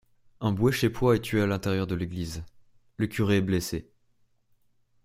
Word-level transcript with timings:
Un 0.39 0.51
Boeschèpois 0.51 1.15
est 1.15 1.19
tué 1.19 1.43
à 1.43 1.45
l'intérieur 1.45 1.85
de 1.85 1.93
l'église, 1.93 2.43
le 2.97 3.05
curé 3.05 3.37
est 3.37 3.41
blessé. 3.41 3.87